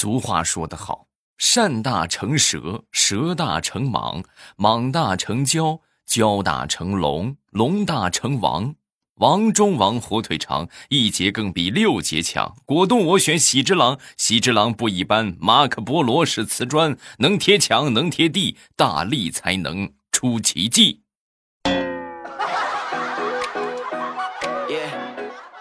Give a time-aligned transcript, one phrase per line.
[0.00, 4.24] 俗话说得好，善大成蛇，蛇大成蟒，
[4.56, 8.76] 蟒大成蛟，蛟大成龙，龙大成王。
[9.16, 12.54] 王中王，火腿肠，一节更比六节强。
[12.64, 15.36] 果冻我选喜之郎，喜之郎不一般。
[15.40, 21.02] 马可波罗是瓷砖，能贴墙，能贴地，大力才能出奇迹。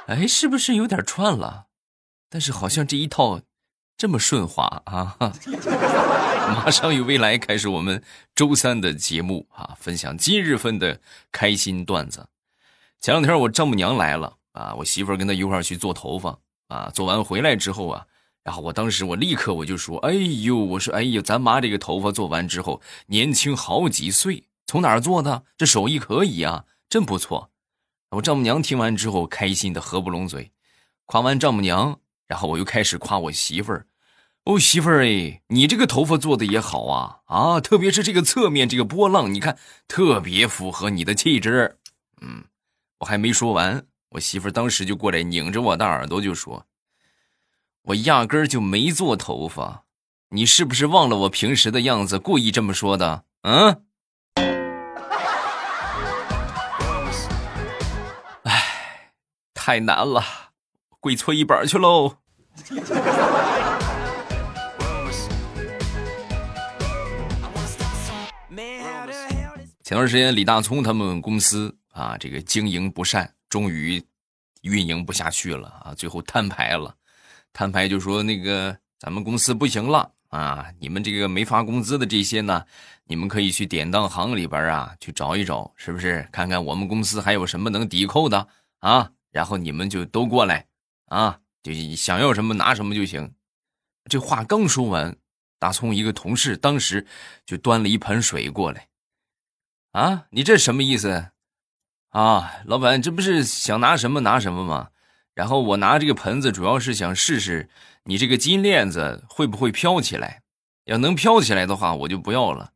[0.05, 1.63] 哎，是不是有点串了？
[2.29, 3.39] 但是好像这一套
[3.97, 5.17] 这么顺滑啊！
[6.53, 8.01] 马上与未来开始我们
[8.35, 11.01] 周三的节目啊，分享今日份的
[11.31, 12.27] 开心段子。
[13.01, 16.37] 前两天我丈母娘来了啊，我媳妇跟她一块儿去做头发
[16.67, 18.05] 啊，做完回来之后啊，
[18.43, 25.43] 然后我当时我立刻我就说，哎呦，我说哎呦，咱妈这个头发做完之后年轻好几岁，从哪儿做的？
[25.57, 27.49] 这手艺可以啊，真不错。
[28.11, 30.51] 我丈母娘听完之后开心的合不拢嘴，
[31.07, 33.87] 夸完丈母娘，然后我又开始夸我媳妇儿，
[34.43, 41.77] 哦媳妇儿哎，你这个头发做的也好啊啊，特别是这个侧面这个波浪，你看特别符合你的气质，
[42.21, 42.43] 嗯。
[42.99, 46.65] 我还没说完，我媳妇儿当时就过来拧着我的耳朵就说
[47.85, 49.83] ：“我压根儿就没做头发，
[50.29, 53.83] 你是不是忘了我平时的样子，故意这么说的？”嗯。
[58.45, 59.13] 哎，
[59.53, 60.23] 太难了，
[60.99, 62.17] 跪搓衣板去喽。
[69.83, 71.75] 前段时间李大聪他们公司。
[71.97, 73.99] 啊，这个经营不善，终于
[74.61, 75.95] 运营不下去了啊！
[75.95, 76.93] 最后摊牌了，
[77.51, 80.67] 摊牌就说那个咱们公司不行了啊！
[80.79, 82.63] 你们这个没发工资的这些呢，
[83.05, 86.29] 你们可以去典当行里边啊去找一找，是不是？
[86.31, 89.09] 看看我们公司还有什么能抵扣的啊？
[89.31, 90.67] 然后你们就都过来
[91.07, 93.33] 啊，就想要什么拿什么就行。
[94.09, 95.17] 这话刚说完，
[95.59, 97.05] 大葱一个同事当时
[97.45, 98.87] 就端了一盆水过来，
[99.91, 101.31] 啊，你这什么意思？
[102.09, 104.89] 啊，老板，这不是想拿什么拿什么吗？
[105.33, 107.69] 然后我拿这个盆子，主要是想试试
[108.05, 110.41] 你这个金链子会不会飘起来。
[110.85, 112.71] 要能飘起来的话，我就不要了；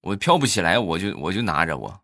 [0.00, 2.00] 我飘不起来，我就我就拿着我。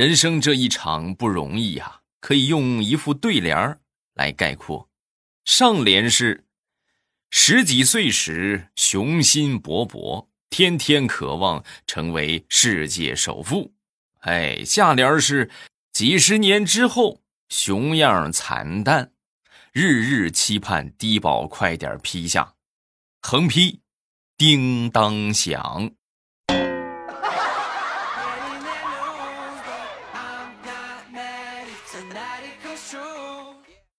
[0.00, 3.78] 人生这一场不容易呀，可以用一副对联
[4.14, 4.88] 来概括。
[5.44, 6.46] 上联是。
[7.28, 13.74] 十几岁时雄心勃勃，天天渴望成为世界首富。
[14.20, 15.50] 哎，下联是
[15.92, 19.12] 几十年之后熊样惨淡，
[19.70, 22.54] 日日期盼低保快点批下。
[23.20, 23.82] 横批：
[24.38, 25.92] 叮当响。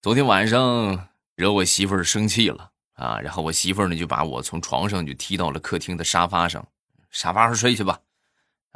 [0.01, 2.71] 昨天晚上惹我媳妇儿生气了。
[2.93, 6.67] 啊，然后我媳妇儿呢就把我从床上就踢到了客厅的沙发上，
[7.11, 7.99] 沙发上睡去吧。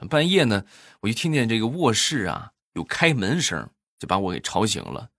[0.07, 0.65] 半夜呢，
[0.99, 5.09] 我就听见这个卧室啊有开门声，就把我给吵醒了。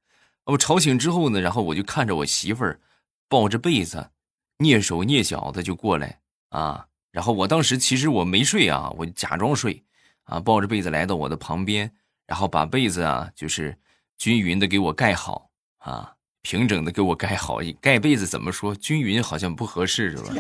[0.45, 2.81] 我吵醒之后呢，然后我就看着我媳妇儿
[3.29, 4.11] 抱着被子，
[4.59, 6.87] 蹑手蹑脚的就过来啊。
[7.11, 9.85] 然后我当时其实我没睡啊，我就假装睡
[10.23, 11.93] 啊，抱着被子来到我的旁边，
[12.27, 13.77] 然后把被子啊就是
[14.17, 15.46] 均匀的给我盖好
[15.91, 16.13] 啊。
[16.43, 18.73] 平整的给我盖好，盖被子怎么说？
[18.77, 20.33] 均匀好像不合适是吧？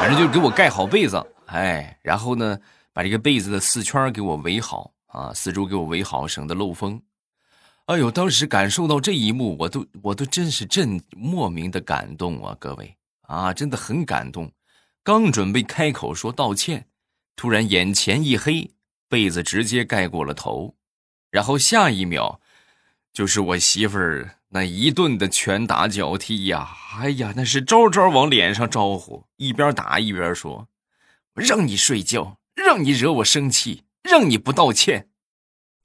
[0.00, 2.58] 反正就给我盖好被子，哎，然后呢，
[2.94, 7.02] 把这个被子的四圈给我围好啊，四周给我围好，省得漏风。
[7.84, 12.96] 哎呦，当时感受到这一幕，我都我都真是震莫名的感动啊，各位
[13.28, 14.50] 啊，真的很感动。
[15.04, 16.86] 刚准备开口说道歉，
[17.36, 18.70] 突然眼前一黑，
[19.06, 20.74] 被子直接盖过了头，
[21.30, 22.40] 然后下一秒，
[23.12, 24.32] 就是我媳妇儿。
[24.56, 26.66] 那一顿的拳打脚踢呀，
[26.98, 30.68] 哎呀，那是招招往脸上招呼，一边打一边说
[31.36, 35.10] ：“让你睡觉，让你惹我生气，让你不道歉。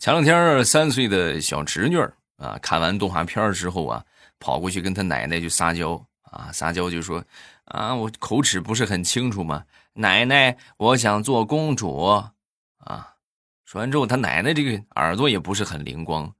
[0.00, 1.98] 前两天三岁的小侄女
[2.38, 4.02] 啊，看完动画片之后啊，
[4.40, 7.22] 跑过去跟她奶奶就撒娇啊，撒娇就说
[7.68, 9.64] ：“啊，我口齿不是很清楚吗？”
[10.00, 12.04] 奶奶，我想做公主，
[12.78, 13.16] 啊！
[13.64, 16.36] 说完之后，他奶奶这个耳朵也不是很灵光，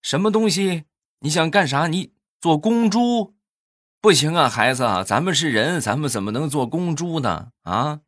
[0.00, 0.84] 什么东西？
[1.18, 1.88] 你想干啥？
[1.88, 3.34] 你做公猪？
[4.00, 7.48] 不行啊，孩子，咱们是人，咱们怎么能做公猪呢？
[7.62, 8.02] 啊！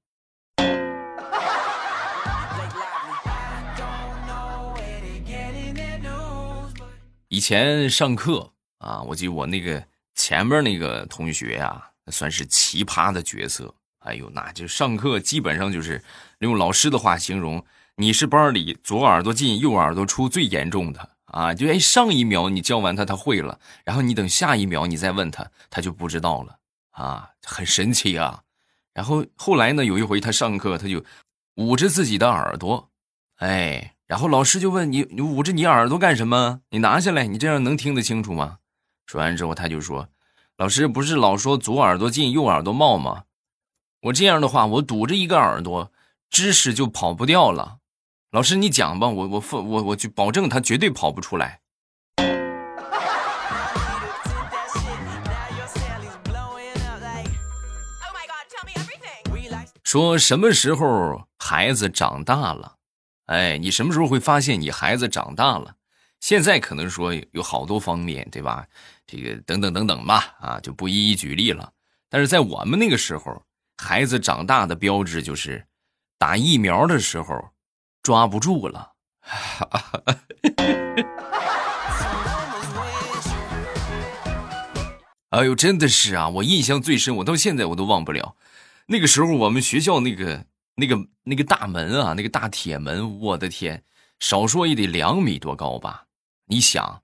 [7.27, 13.75] 以前上课啊，我记得我那个前面那个同学呀，算是奇葩的角色。
[14.05, 16.03] 哎呦，那就上课基本上就是
[16.39, 17.65] 用老师的话形容，
[17.97, 21.55] 你是班里左耳朵进右耳朵出最严重的啊！
[21.55, 26.59] 就哎，上一秒你教完他他会了，然后你等下一秒你再问他，他就不知道了
[26.91, 28.43] 啊，很神奇啊！
[28.93, 31.03] 然后后来呢，有一回他上课他就
[31.57, 32.91] 捂着自己的耳朵，
[33.37, 36.61] 哎，然后老师就问你，你捂着你耳朵干什么？
[36.71, 38.59] 你拿下来，你这样能听得清楚吗？
[39.07, 40.09] 说完之后他就说，
[40.59, 43.25] 老师不是老说左耳朵进右耳朵冒吗？
[44.05, 45.91] 我这样的话，我堵着一个耳朵，
[46.29, 47.79] 知识就跑不掉了。
[48.33, 51.61] 老师，你讲吧，我我我我就保证他绝对跑不出来。
[59.83, 62.75] 说什么时候孩子长大了？
[63.25, 65.77] 哎，你什么时候会发现你孩子长大了？
[66.21, 68.67] 现在可能说有好多方面，对吧？
[69.07, 71.73] 这个等等等等吧，啊，就不一一举例了。
[72.11, 73.43] 但是在我们那个时候。
[73.77, 75.67] 孩子长大的标志就是
[76.19, 77.51] 打疫苗的时候
[78.03, 78.93] 抓不住了。
[85.31, 86.29] 哎呦，真的是啊！
[86.29, 88.37] 我印象最深，我到现在我都忘不了。
[88.87, 90.47] 那个时候我们学校那个
[90.77, 93.83] 那个那个大门啊，那个大铁门，我的天，
[94.21, 96.07] 少说也得两米多高吧？
[96.47, 97.03] 你想，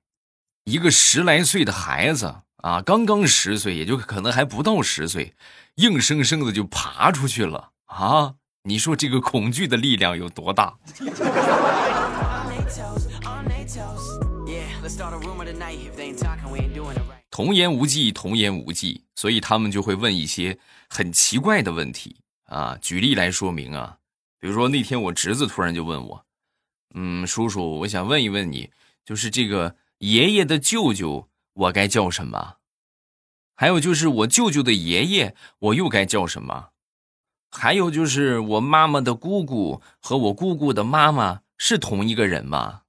[0.65, 5.35] 一个十来岁的孩子啊，刚刚十岁，也就可能还不到十岁。
[5.77, 8.35] 硬生生的就爬出去了啊！
[8.65, 10.77] 你说这个恐惧的力量有多大？
[17.31, 20.59] 童言无忌，童言无忌，所以他们就会问一些
[20.91, 22.77] 很奇怪的问题啊。
[22.83, 23.97] 举例来说明啊，
[24.39, 26.27] 比如说那天我侄子突然就问我
[26.95, 28.69] ：“嗯，叔叔，我想问一问你，
[29.07, 31.30] 就是这个爷爷的舅舅，
[31.61, 32.57] 我该叫什么？”
[33.55, 36.69] 还有就是我舅舅的爷爷，我又该叫什么？
[37.51, 42.83] 还有就是我妈妈的姑姑和我姑姑的妈妈是同一个人吗？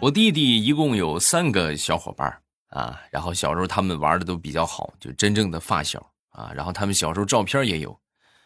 [0.00, 6.50] 我弟弟一共有三个小伙伴啊，然后小时候他们玩的都比较好，就真正的发小啊。
[6.54, 7.90] 然后他们小时候照片也有，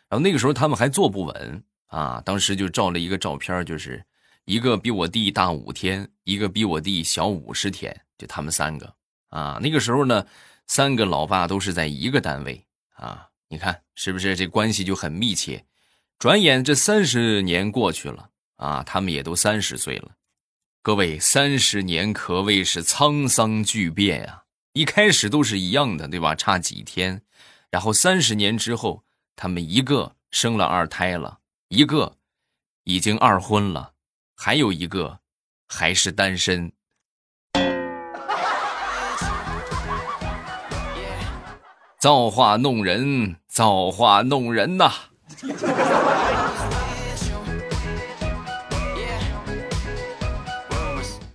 [0.08, 4.04] 然后那个时候他们还坐不稳啊，当时就照了一个照片，就是。
[4.44, 8.94] 一个比我弟大五天，一个比我弟小五十天，就他们三个
[9.30, 9.58] 啊。
[9.60, 10.24] 那个时候呢，
[10.68, 13.26] 三个老爸都是在一个单位啊。
[13.48, 15.64] 你看是不是这关系就很密切？
[16.16, 20.12] 转眼这三十年过去了啊，他们也都三十岁了。
[20.80, 24.44] 各位，三十年可谓是沧桑巨变啊！
[24.74, 26.36] 一开始都是一样的，对吧？
[26.36, 27.20] 差几天，
[27.68, 29.02] 然后三十年之后，
[29.34, 32.18] 他们一个生了二胎了，一个
[32.84, 33.92] 已经二婚了。
[34.36, 35.18] 还有一个，
[35.66, 36.72] 还是单身。
[41.98, 44.92] 造化弄人，造化弄人呐！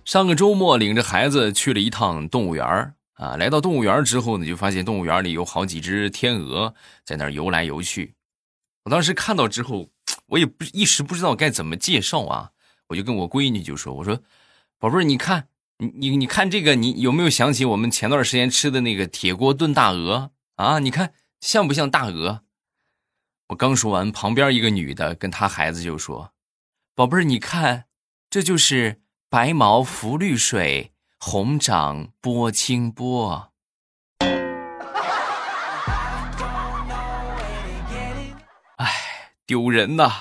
[0.06, 6.74] 上个周末领着孩子去了一趟动物园啊，来到动物园之后呢，就发现动物园里有好几只天鹅
[7.04, 8.14] 在那儿游来游去。
[8.84, 9.90] 我当时看到之后，
[10.32, 12.52] 我也不一时不知道该怎么介绍啊。
[12.88, 14.20] 我就跟我闺女就说：“我说，
[14.78, 15.48] 宝贝儿，你看，
[15.78, 20.78] 你你你看这个，你有没有想起我们前段时间吃的那个铁锅炖大鹅啊？
[20.78, 22.42] 你看像不像大鹅？”
[23.48, 26.32] 我刚说完，旁边一个女的跟她孩子就说
[26.94, 27.84] ：“宝贝儿，你看，
[28.30, 33.51] 这就是白毛浮绿水，红掌拨清波。”
[39.46, 40.12] 丢人呐！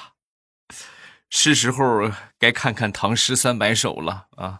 [1.29, 4.59] 是时候该看看《唐诗三百首》了啊！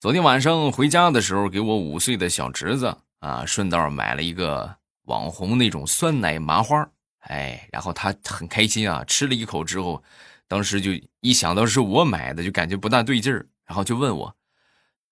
[0.00, 6.86] 昨天晚上回家的时候，给我五岁的小侄子啊，顺道买了一个网红那种酸奶麻花，
[7.20, 10.02] 哎，然后他很开心啊，吃了一口之后，
[10.48, 10.90] 当时就
[11.20, 14.36] 一想到是我买的，就感觉不大对劲儿，然后就问我：“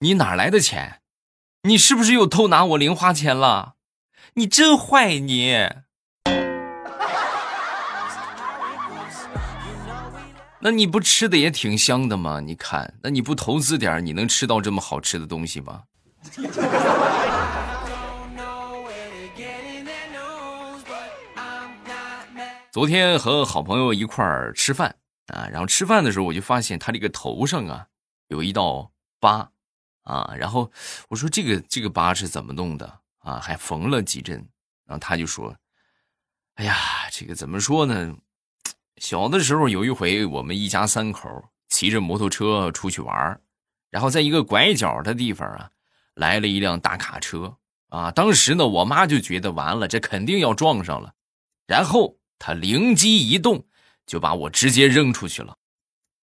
[0.00, 0.99] 你哪来的钱？
[1.62, 3.74] 你是不是又偷拿我零花钱了？”
[4.34, 5.68] 你真坏，你！
[10.62, 12.40] 那你不吃的也挺香的吗？
[12.40, 15.82] 你看，那你不投资点，你能吃到这么好吃的东西吗？
[22.72, 24.94] 昨天和好朋友一块儿吃饭
[25.26, 27.86] 啊，然后吃饭的时候我就发现他这个头上啊
[28.28, 29.50] 有一道疤
[30.02, 30.70] 啊，然后
[31.08, 33.00] 我说这个这个疤是怎么弄的？
[33.18, 34.36] 啊，还缝了几针，
[34.86, 35.54] 然后他就说
[36.56, 36.74] ：“哎呀，
[37.12, 38.16] 这个怎么说呢？
[38.96, 41.28] 小的时候有一回，我们一家三口
[41.68, 43.40] 骑着摩托车出去玩
[43.90, 45.70] 然后在一个拐角的地方啊，
[46.14, 47.56] 来了一辆大卡车
[47.88, 48.10] 啊。
[48.10, 51.14] 当时呢，我妈就觉得完了，这肯定要撞上了，
[51.66, 53.66] 然后她灵机一动，
[54.06, 55.58] 就把我直接扔出去了。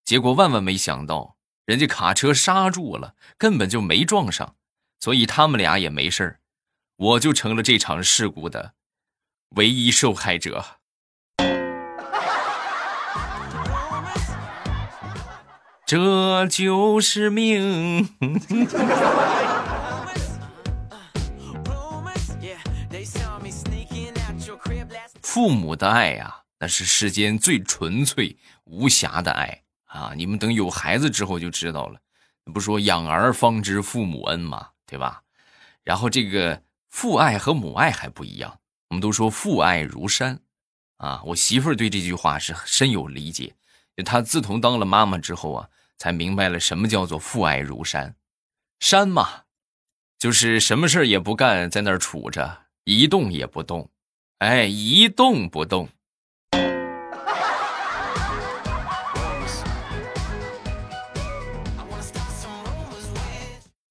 [0.03, 1.37] 结果万万没想到，
[1.69, 4.55] 人家卡车刹住了，根本就没撞上，
[4.99, 6.39] 所以他们俩也没事
[6.95, 8.73] 我就成了这场事故的
[9.49, 10.79] 唯一受害者。
[15.85, 18.09] 这就是命。
[25.21, 30.13] 父母的爱呀，那是世间最纯粹无瑕的爱啊！
[30.15, 31.99] 你们等有孩子之后就知道了。
[32.53, 35.21] 不说养儿方知父母恩嘛，对吧？
[35.83, 38.59] 然后这个父爱和母爱还不一样。
[38.87, 40.39] 我们都说父爱如山
[40.97, 43.53] 啊，我媳妇儿对这句话是深有理解。
[44.03, 45.69] 她自从当了妈妈之后啊。
[46.01, 48.15] 才明白了什么叫做父爱如山，
[48.79, 49.43] 山嘛，
[50.17, 53.91] 就是什么事也不干，在那儿杵着，一动也不动，
[54.37, 55.89] 哎，一动不动。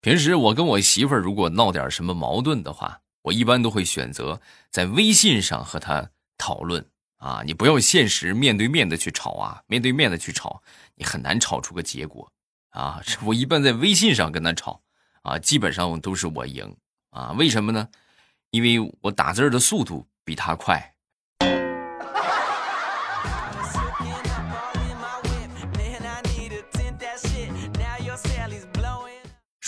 [0.01, 4.41] 平时我跟我媳妇儿如果闹点什么矛盾的话，我一般都会选择
[4.71, 6.87] 在微信上和她讨论。
[7.19, 10.63] 啊，你不要现实面对面的去吵啊，面对面的去吵，
[10.95, 12.31] 你很难吵出个结果
[12.71, 13.03] 啊。
[13.27, 14.81] 我一般在微信上跟他吵，
[15.23, 16.77] 啊，基本上都是我赢
[17.11, 17.33] 啊。
[17.33, 17.89] 为什么呢？
[18.51, 20.95] 因为我打字的速度比他快。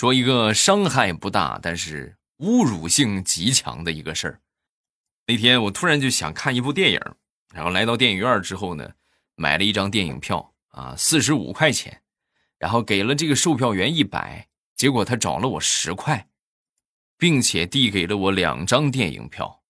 [0.01, 4.41] 说一个伤害不大，但是侮辱性极强的一个事儿。
[5.27, 6.99] 那天我突然就想看一部电影。
[7.53, 8.93] 然后来到电影院之后呢，
[9.35, 12.01] 买了一张电影票啊，四十五块钱，
[12.57, 16.27] 然后给了这个售票员一百，结果他找了我十块，
[17.15, 19.61] 并且递给了我两张电影票。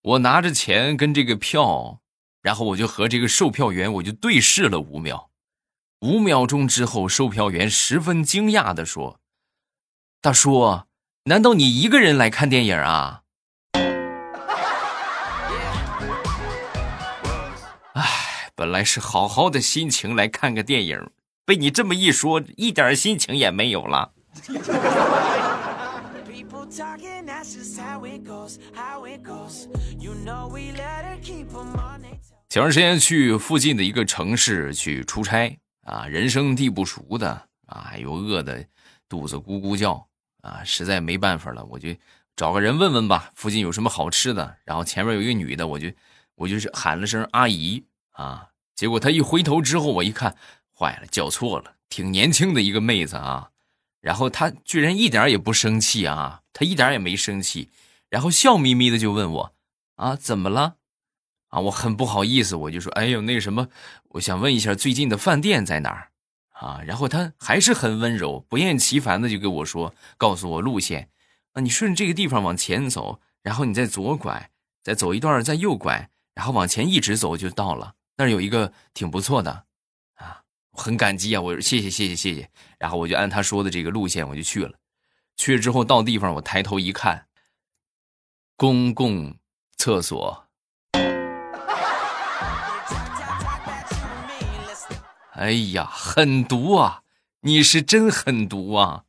[0.00, 2.00] 我拿着钱跟这个票，
[2.40, 5.30] 然后我就和这个售票员我就对视了五秒，
[6.00, 9.20] 五秒钟之后，售票员十分惊讶的说
[10.20, 10.82] ：“大叔，
[11.26, 13.22] 难道你一个人来看电影啊？”
[18.56, 21.10] 本来是好好的心情来看个电影，
[21.46, 24.12] 被你这么一说，一点心情也没有了。
[32.48, 37.30] 前段时间去附近的一个城市去出差啊，人生地不熟的
[37.66, 38.66] 啊，又饿的
[39.08, 40.07] 肚子咕咕叫
[40.42, 41.88] 啊，实在没办法了，我就
[42.36, 44.56] 找个人问问吧，附近有什么好吃的。
[44.64, 45.88] 然后前面有一个女的，我就
[46.34, 47.84] 我就是喊了声阿姨。
[48.18, 48.48] 啊！
[48.74, 50.36] 结果他一回头之后，我一看，
[50.76, 53.50] 坏了，叫错了，挺年轻的一个妹子啊。
[54.00, 57.70] 然后她居然一点也不生气啊，她一点也没生气，
[58.08, 59.54] 然后笑眯眯的就问我
[59.94, 60.78] ：“啊，怎么了？”
[61.50, 63.68] 啊，我很不好意思，我就说：“哎呦，那什么，
[64.08, 66.10] 我想问一下最近的饭店在哪儿？”
[66.60, 71.10] 啊，然后他还是很温柔，不厌其烦的就跟我说，告诉我路线
[71.54, 74.50] ：“啊，你顺着这个地方往前走，然后你再左拐，
[74.82, 79.66] 再走一段，再右拐，然后往前一直走就到了。”那儿有一个挺不错的，
[80.14, 81.40] 啊，很感激啊！
[81.40, 84.76] 我谢谢谢谢谢谢，然后我就按他说的这个路线我就去了。
[85.36, 87.28] 去了之后到地方，我抬头一看，
[88.56, 89.36] 公共
[89.76, 90.47] 厕所。
[95.38, 97.02] 哎呀，狠毒啊！
[97.42, 99.04] 你是真狠毒啊！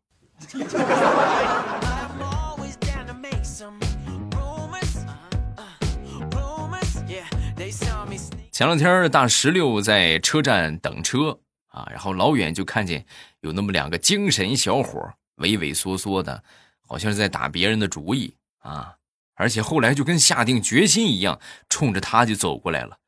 [8.51, 13.03] 前两天大石榴在车站等车啊，然后老远就看见
[13.41, 16.43] 有那么两个精神小伙畏畏缩缩的，
[16.88, 18.93] 好像是在打别人的主意啊。
[19.33, 23.00] 而且后来就跟下定决心一样，冲着他就走过来了。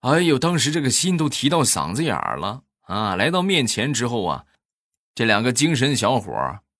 [0.00, 3.16] 哎呦，当时这个心都提到嗓子眼儿了啊！
[3.16, 4.44] 来到面前之后啊，
[5.14, 6.32] 这两个精神小伙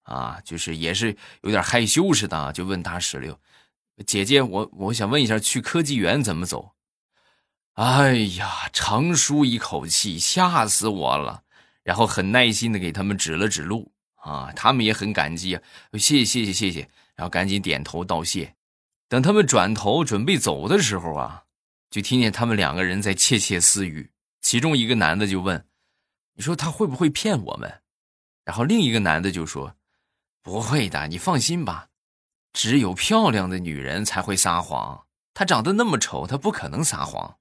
[0.02, 3.36] 啊，就是也是有点害羞似的，就问大石榴
[4.06, 6.72] ：“姐姐，我我想问一下，去科技园怎么走？”
[7.74, 11.42] 哎呀，长舒一口气，吓死我了！
[11.82, 15.58] 然后很耐心的给他们指了指路啊，他们也很感激，
[15.94, 18.54] 谢谢谢谢谢谢，然后赶紧点头道谢。
[19.08, 21.44] 等他们转头准备走的时候啊，
[21.96, 24.10] 就听见他们两个人在窃窃私语。
[24.42, 25.66] 其中一个男的就问
[26.36, 27.80] ：“你说他会不会骗我们？”
[28.44, 29.76] 然后另一个男的就说
[30.44, 31.88] ：“不会的，你放心吧，
[32.52, 37.38] 只有漂亮的女人才会撒谎。”她长得那么丑，她不可能撒谎。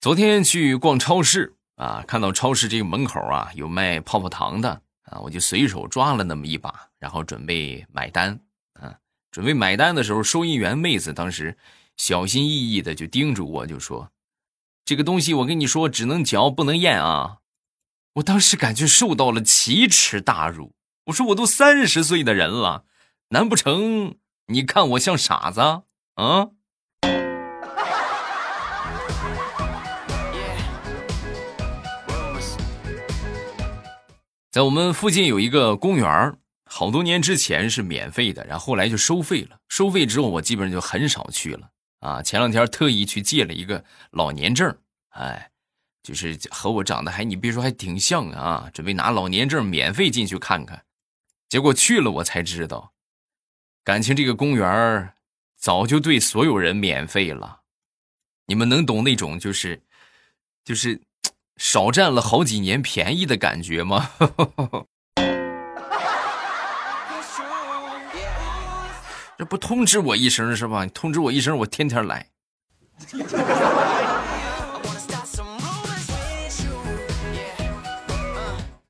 [0.00, 8.40] 昨天去逛超市啊，看到超市这个门口啊有卖泡泡糖的啊，我就随手抓了那么一把，然后准备买单
[8.74, 8.98] 啊。
[9.30, 11.58] 准备买单的时候，收银员妹子当时
[11.96, 14.10] 小心翼翼的就叮嘱我，就说
[14.84, 17.38] ：“这个东西我跟你说，只能嚼不能咽啊。”
[18.14, 20.74] 我当时感觉受到了奇耻大辱。
[21.06, 22.84] 我说：“我都三十岁的人了，
[23.28, 25.82] 难不成你看我像傻子啊？”
[34.56, 36.34] 在我们附近有一个公园
[36.64, 39.60] 好多年之前是免费的，然后后来就收费了。
[39.68, 41.68] 收费之后，我基本上就很少去了
[42.00, 42.22] 啊。
[42.22, 44.74] 前两天特意去借了一个老年证，
[45.10, 45.50] 哎，
[46.02, 50.86] 就是和我长得还你别说还挺像啊，准备拿老年证免费进去看看。
[51.50, 52.94] 结果去了，我才知道，
[53.84, 55.12] 感情这个公园
[55.58, 57.60] 早就对所有人免费了。
[58.46, 59.82] 你们能懂那种就是，
[60.64, 61.02] 就是。
[61.56, 64.10] 少占了好几年便宜的感觉吗？
[69.38, 70.84] 这不通知我一声是吧？
[70.84, 72.28] 你通知我一声，我天天来。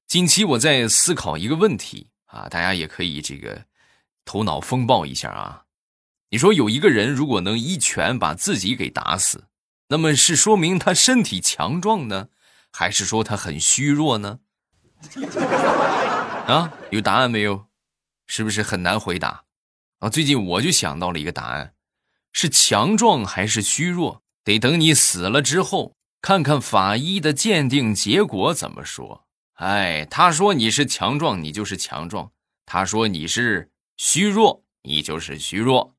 [0.07, 3.65] 近期我在思考一个问题啊，大家也可以这个
[4.25, 5.65] 头脑风暴一下啊。
[6.31, 9.45] 你说有一个人如果能一拳把自己给打死，
[9.89, 12.29] 那么是说明他身体强壮呢？
[12.79, 14.41] 还是说他很虚弱呢？
[16.47, 17.69] 啊，有答案没有？
[18.27, 19.45] 是不是很难回答？
[20.01, 21.73] 啊，最近我就想到了一个答案，
[22.33, 29.27] 是强壮还是虚弱，得等你死了之后，看看法医的鉴定结果怎么说。
[29.55, 32.31] 哎，他说你是强壮，你就是强壮；
[32.67, 35.96] 他说你是虚弱，你就是虚弱。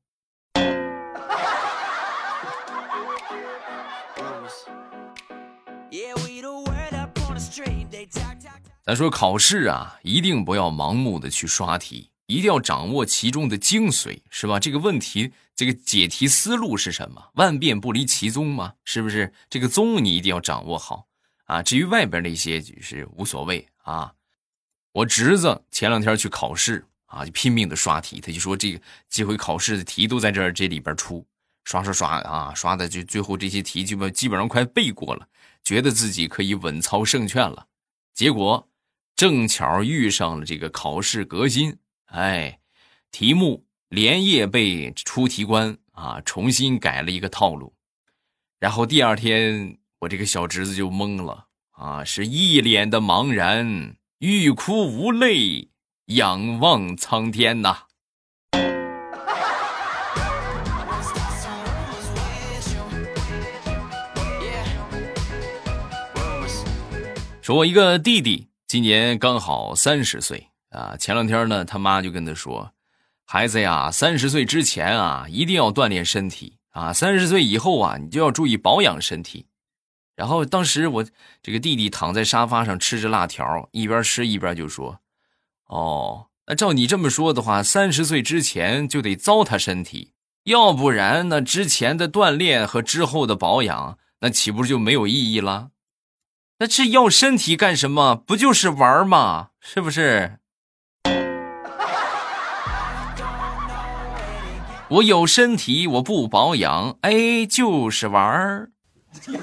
[8.88, 14.58] 咱说考试啊，一定不要盲目的去刷题，一定要掌握其中的精髓，是吧？
[14.58, 17.22] 这个问题，这个解题思路是什么？
[17.34, 19.30] 万变不离其宗嘛，是不是？
[19.50, 21.06] 这个宗你一定要掌握好
[21.44, 21.62] 啊。
[21.62, 24.14] 至于外边那些，就是无所谓啊。
[24.92, 31.26] 我侄子前两天去考试啊，就拼命的刷题，他就说这个这回考试的题都在这这里边出，
[31.64, 35.28] 刷刷刷啊，刷的就最后这些题基本基本上快背过了，
[35.62, 37.66] 觉得自己可以稳操胜券了，
[38.14, 38.66] 结果。
[39.18, 42.60] 正巧遇上了这个考试革新，哎，
[43.10, 47.74] 题目连夜被出题官啊重新改了一个套路，
[48.60, 55.70] 然后第二天我这个小侄子就懵了啊，是一脸的茫然，欲哭无泪，
[56.06, 57.86] 仰望苍天呐。
[67.42, 68.47] 说我一个弟弟。
[68.68, 70.94] 今年刚好三十岁啊！
[70.98, 72.74] 前两天呢，他妈就跟他说
[73.24, 79.46] ：“孩子呀，三十岁之前啊，一定要锻炼身体啊；三十岁以后啊，你就要注意保养身体。”
[80.14, 81.06] 然后当时我
[81.42, 85.00] 这个弟弟躺在沙发上吃着辣条，一边吃一边就说
[85.68, 90.12] ：“哦，那照你这么说的话，三十岁之前就得糟蹋身体，
[90.44, 95.70] 要不然那之前的锻炼和之后的保养，那岂不是就没有意义了？”
[96.60, 98.16] 那这要身体干什么？
[98.16, 99.50] 不就是玩吗？
[99.60, 100.38] 是不是？
[104.90, 108.70] 我有身体，我不保养，哎，就是玩儿。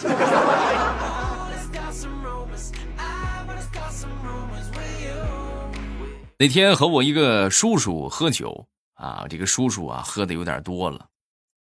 [6.38, 11.08] 那天和我一个叔叔喝酒啊，这个叔叔啊喝的有点多了，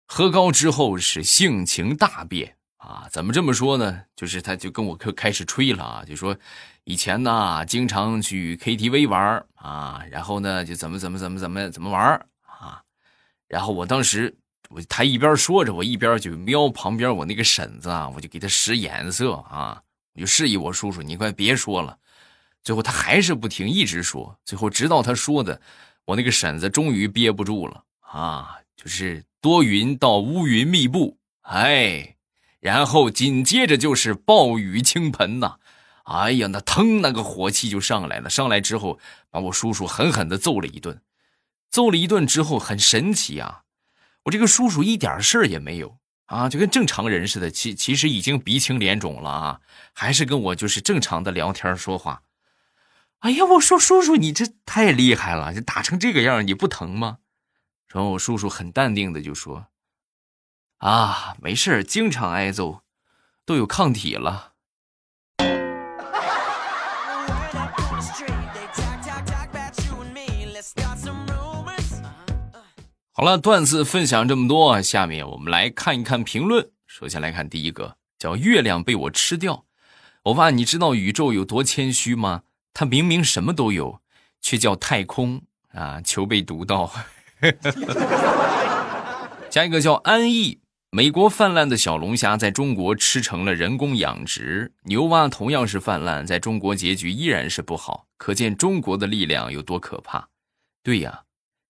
[0.05, 2.57] 喝高之后是性情大变。
[2.85, 4.03] 啊，怎么这么说呢？
[4.15, 6.37] 就是他，就跟我开开始吹了啊，就说
[6.83, 12.83] 以前呢，经常去 KTV 玩啊，然后呢，就怎么怎么怎么怎么怎么玩啊，
[13.47, 14.37] 然后我当时
[14.69, 19.81] 我他一边说着，我一边就瞄旁边我那个婶子啊，我就给他使眼色啊，
[20.13, 21.97] 我就示意我叔叔，你快别说了。
[22.63, 25.59] 最后他还是不听，一直说，最后直到他说的，
[26.05, 32.14] 我那个婶子终于憋不住了啊，就是多云到乌云密布，哎。
[32.65, 35.57] 然后紧接着就是暴雨倾盆呐，
[36.05, 38.27] 哎呀，那腾那个火气就上来了。
[38.27, 38.97] 上来之后，
[39.29, 40.99] 把我叔叔狠狠的揍了一顿。
[41.69, 43.61] 揍了一顿之后，很神奇啊，
[44.23, 47.51] 我这个叔叔一点事儿也没有啊，就跟正常人似的。
[47.51, 49.61] 其其实已经鼻青脸肿了啊，
[49.93, 52.23] 还是跟我就是正常的聊天说话。
[53.19, 57.19] 哎呀，我说叔叔，你这太厉害了，就打成这个样，你不疼吗？
[57.89, 59.67] 然后我叔叔很淡定的就说
[60.79, 62.81] ：“啊，没事经常挨揍，
[63.45, 64.51] 都有抗体了。”
[73.17, 76.71] 好了，段子分享这么多，下面我们来看一看评论。
[76.85, 79.63] 首先来看第一个，叫“月亮被我吃掉”。
[80.23, 82.41] 欧巴，你知道宇宙有多谦虚吗？
[82.73, 84.01] 它明明什么都有，
[84.41, 86.01] 却叫太空啊！
[86.03, 86.91] 求被读到。
[89.49, 90.59] 下一个叫安逸。
[90.95, 100.29] 美国泛滥的小龙虾在中国吃成了人工养殖，牛蛙同样是泛滥，在中国结局依然是不好，可见中国的力量有多可怕。
[100.81, 101.23] 对呀。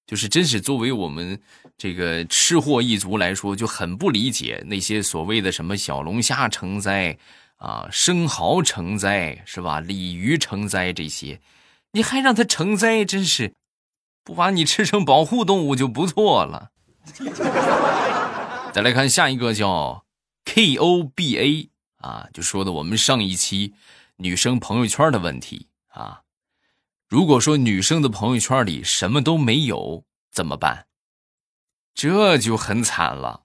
[0.05, 1.41] 就是真是作为我们
[1.75, 7.17] 这个吃货一族来说，就很不理解那些所谓的什么小龙虾成灾
[7.55, 11.41] 啊、生蚝成灾是吧、鲤鱼成灾这些，
[11.93, 13.55] 你还让它成灾，真是
[14.23, 16.69] 不把你吃成保护动物就不错了。
[18.75, 20.05] 再来看下一个叫
[20.43, 21.69] K O B A
[22.05, 23.73] 啊，就说的我们上一期
[24.17, 26.23] 女生朋友圈的问题啊。
[27.07, 30.87] 如果说女生的朋友圈里什么都没有怎么办？
[31.93, 33.43] 这就很惨了，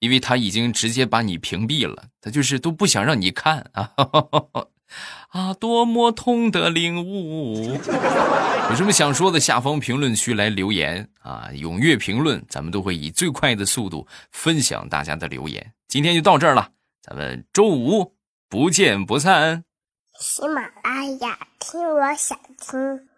[0.00, 3.94] 因为他已经直接把你屏蔽了，他就是都不想让你看啊！
[5.28, 7.72] 啊，多么痛的领悟！
[8.70, 15.72] 有什么想说的，下方评论区来留言啊，踊跃评论，咱们都会以最快的速度分享大家的留言。
[15.88, 16.70] 今天就到这儿了，
[17.02, 18.14] 咱们周五
[18.48, 19.64] 不见不散。
[20.18, 23.08] 喜马拉雅，听我想听。